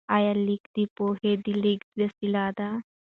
[0.15, 2.69] آیا لیک د پوهې د لیږد وسیله ده؟